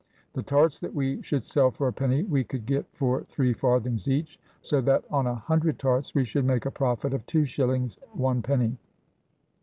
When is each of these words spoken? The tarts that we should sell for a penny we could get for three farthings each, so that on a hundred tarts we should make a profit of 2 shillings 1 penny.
The 0.33 0.41
tarts 0.41 0.79
that 0.79 0.95
we 0.95 1.21
should 1.21 1.43
sell 1.43 1.69
for 1.69 1.87
a 1.87 1.93
penny 1.93 2.23
we 2.23 2.43
could 2.43 2.65
get 2.65 2.87
for 2.91 3.21
three 3.25 3.53
farthings 3.53 4.07
each, 4.09 4.39
so 4.63 4.81
that 4.81 5.05
on 5.11 5.27
a 5.27 5.35
hundred 5.35 5.77
tarts 5.77 6.15
we 6.15 6.23
should 6.25 6.43
make 6.43 6.65
a 6.65 6.71
profit 6.71 7.13
of 7.13 7.23
2 7.27 7.45
shillings 7.45 7.99
1 8.13 8.41
penny. 8.41 8.77